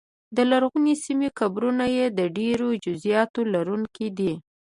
د 0.35 0.37
لرغونې 0.51 0.93
سیمې 1.05 1.29
قبرونه 1.39 1.85
یې 1.95 2.05
د 2.19 2.19
ډېرو 2.37 2.67
جزییاتو 2.85 3.41
لرونکي 3.53 4.07
دي 4.17 4.33